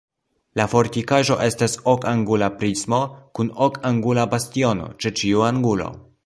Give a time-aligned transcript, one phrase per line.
[0.59, 3.03] La fortikaĵo estas okangula prismo
[3.41, 5.93] kun okangula bastiono ĉe ĉiu angulo.